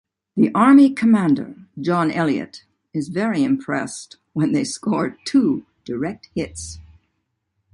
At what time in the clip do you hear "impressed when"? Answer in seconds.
3.43-4.51